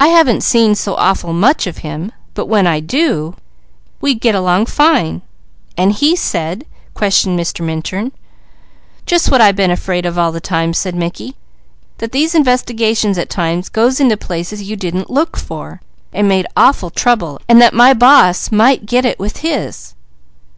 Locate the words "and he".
5.76-6.16